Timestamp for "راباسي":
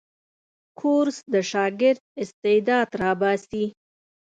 3.01-3.65